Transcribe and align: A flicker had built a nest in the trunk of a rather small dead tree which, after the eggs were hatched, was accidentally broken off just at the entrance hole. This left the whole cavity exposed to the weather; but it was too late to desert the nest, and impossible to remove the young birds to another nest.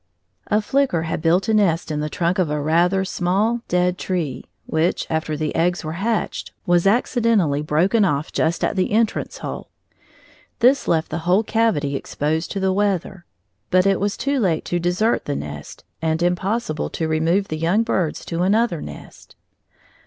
A 0.47 0.63
flicker 0.63 1.03
had 1.03 1.21
built 1.21 1.47
a 1.47 1.53
nest 1.53 1.91
in 1.91 1.99
the 1.99 2.09
trunk 2.09 2.39
of 2.39 2.49
a 2.49 2.59
rather 2.59 3.05
small 3.05 3.61
dead 3.67 3.99
tree 3.99 4.45
which, 4.65 5.05
after 5.11 5.37
the 5.37 5.53
eggs 5.53 5.83
were 5.83 5.93
hatched, 6.01 6.51
was 6.65 6.87
accidentally 6.87 7.61
broken 7.61 8.03
off 8.03 8.31
just 8.33 8.63
at 8.63 8.75
the 8.75 8.93
entrance 8.93 9.37
hole. 9.45 9.69
This 10.57 10.87
left 10.87 11.09
the 11.11 11.19
whole 11.29 11.43
cavity 11.43 11.95
exposed 11.95 12.51
to 12.53 12.59
the 12.59 12.73
weather; 12.73 13.25
but 13.69 13.85
it 13.85 13.99
was 13.99 14.17
too 14.17 14.39
late 14.39 14.65
to 14.65 14.79
desert 14.79 15.25
the 15.25 15.35
nest, 15.35 15.83
and 16.01 16.23
impossible 16.23 16.89
to 16.89 17.07
remove 17.07 17.49
the 17.49 17.57
young 17.59 17.83
birds 17.83 18.25
to 18.25 18.41
another 18.41 18.81
nest. 18.81 19.35